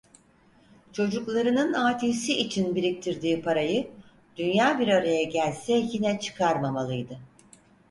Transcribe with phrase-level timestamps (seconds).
[0.93, 3.91] Çocuklarının âtisi için biriktirdiği parayı,
[4.35, 7.19] dünya bir araya gelse yine çıkarmamalıydı.